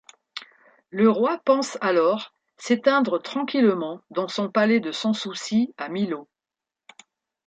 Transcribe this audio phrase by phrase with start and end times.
[0.89, 6.27] Le roi pense alors s'éteindre tranquillement dans son palais de Sans-Souci à Milot.